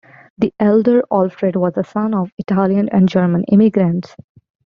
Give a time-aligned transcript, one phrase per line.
[0.39, 4.15] The elder Alfred was the son of Italian and German immigrants.